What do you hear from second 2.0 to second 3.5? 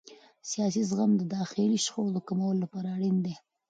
د کمولو لپاره اړین دی